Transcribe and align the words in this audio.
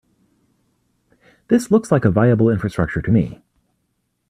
This 1.47 1.69
looks 1.69 1.91
like 1.91 2.05
a 2.05 2.09
viable 2.09 2.49
infrastructure 2.49 3.03
to 3.03 3.11
me. 3.11 3.43